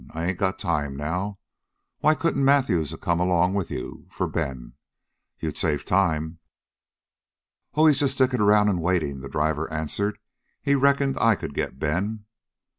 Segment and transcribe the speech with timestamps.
[0.09, 1.37] I ain't got time now.
[1.99, 4.73] Why couldn't Matthews a come along with you for Ben?
[5.39, 6.39] You'd save time."
[7.75, 10.17] "Oh, he's just stickin' around waitin'," the driver answered.
[10.59, 12.25] "He reckoned I could get Ben."